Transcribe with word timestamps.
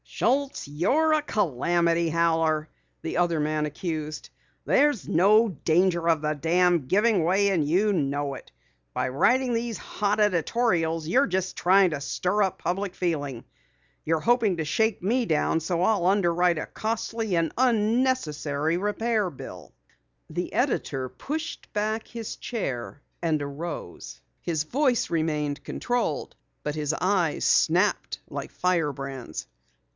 "Schultz, 0.03 0.67
you're 0.67 1.13
a 1.13 1.21
calamity 1.21 2.09
howler!" 2.09 2.69
the 3.01 3.17
other 3.17 3.43
accused. 3.63 4.29
"There's 4.65 5.07
no 5.07 5.49
danger 5.49 6.07
of 6.09 6.21
the 6.21 6.33
dam 6.33 6.85
giving 6.85 7.23
way 7.23 7.49
and 7.49 7.67
you 7.67 7.93
know 7.93 8.33
it. 8.35 8.51
By 8.93 9.09
writing 9.09 9.53
these 9.53 9.77
hot 9.77 10.19
editorials 10.19 11.07
you're 11.07 11.25
just 11.27 11.55
trying 11.55 11.91
to 11.91 12.01
stir 12.01 12.43
up 12.43 12.59
public 12.59 12.93
feeling 12.93 13.45
you're 14.03 14.19
hoping 14.19 14.57
to 14.57 14.65
shake 14.65 15.01
me 15.01 15.25
down 15.25 15.59
so 15.59 15.81
I'll 15.81 16.05
underwrite 16.05 16.59
a 16.59 16.67
costly 16.67 17.35
and 17.35 17.51
unnecessary 17.57 18.77
repair 18.77 19.29
bill." 19.29 19.73
The 20.29 20.53
editor 20.53 21.09
pushed 21.09 21.71
back 21.73 22.07
his 22.07 22.35
chair 22.35 23.01
and 23.23 23.41
arose. 23.41 24.21
His 24.41 24.63
voice 24.65 25.09
remained 25.11 25.63
controlled 25.63 26.35
but 26.63 26.75
his 26.75 26.93
eyes 26.99 27.45
snapped 27.45 28.19
like 28.29 28.51
fire 28.51 28.91
brands. 28.91 29.47